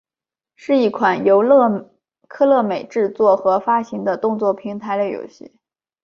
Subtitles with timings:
[0.55, 1.43] 是一款由
[2.27, 5.51] 科乐美制作和发行的动作平台类游戏。